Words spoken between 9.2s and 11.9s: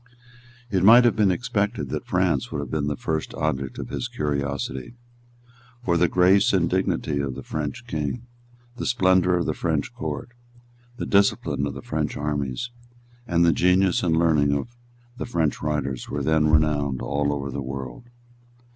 of the French Court, the discipline of the